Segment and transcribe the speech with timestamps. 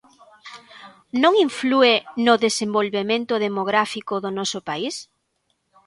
[1.21, 1.93] ¿Non inflúe
[2.25, 4.95] no desenvolvemento demográfico do noso país?